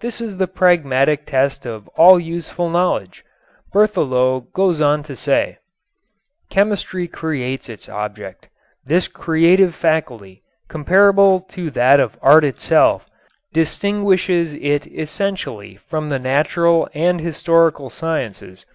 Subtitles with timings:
[0.00, 3.24] This is the pragmatic test of all useful knowledge.
[3.72, 5.58] Berthelot goes on to say:
[6.48, 8.48] Chemistry creates its object.
[8.86, 13.08] This creative faculty, comparable to that of art itself,
[13.52, 18.66] distinguishes it essentially from the natural and historical sciences....